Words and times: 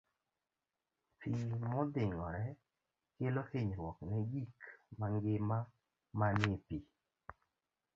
Pi 1.19 1.29
modhing'ore 1.61 2.45
kelo 3.15 3.41
hinyruok 3.49 3.97
ne 4.09 4.17
gik 4.31 4.55
mangima 4.99 5.57
manie 6.19 6.55
pi. 6.67 6.77